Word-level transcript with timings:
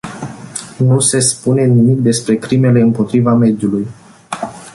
Nu 0.77 0.99
se 0.99 1.19
spune 1.19 1.65
nimic 1.65 1.97
despre 1.99 2.35
crimele 2.35 2.81
împotriva 2.81 3.33
mediului. 3.33 3.87